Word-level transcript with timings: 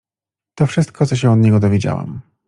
"To 0.55 0.65
wszystko, 0.67 1.05
co 1.05 1.15
się 1.15 1.31
od 1.31 1.39
niego 1.39 1.59
dowiedziałam." 1.59 2.21